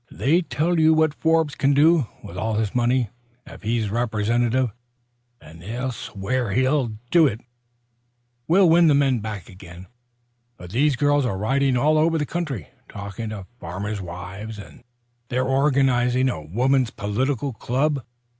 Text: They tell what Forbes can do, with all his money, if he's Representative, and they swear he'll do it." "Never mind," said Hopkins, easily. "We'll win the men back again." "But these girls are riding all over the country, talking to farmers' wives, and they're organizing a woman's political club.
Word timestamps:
They 0.09 0.41
tell 0.41 0.75
what 0.95 1.13
Forbes 1.13 1.53
can 1.53 1.75
do, 1.75 2.07
with 2.23 2.35
all 2.35 2.55
his 2.55 2.73
money, 2.73 3.09
if 3.45 3.61
he's 3.61 3.91
Representative, 3.91 4.71
and 5.39 5.61
they 5.61 5.89
swear 5.91 6.53
he'll 6.53 6.93
do 7.11 7.27
it." 7.27 7.39
"Never 7.39 7.45
mind," 7.45 7.49
said 7.67 7.75
Hopkins, 7.75 8.31
easily. 8.31 8.45
"We'll 8.65 8.69
win 8.71 8.87
the 8.87 8.95
men 8.95 9.19
back 9.19 9.47
again." 9.47 9.87
"But 10.57 10.71
these 10.71 10.95
girls 10.95 11.23
are 11.27 11.37
riding 11.37 11.77
all 11.77 11.99
over 11.99 12.17
the 12.17 12.25
country, 12.25 12.69
talking 12.89 13.29
to 13.29 13.45
farmers' 13.59 14.01
wives, 14.01 14.57
and 14.57 14.83
they're 15.29 15.43
organizing 15.45 16.29
a 16.29 16.41
woman's 16.41 16.89
political 16.89 17.53
club. 17.53 18.03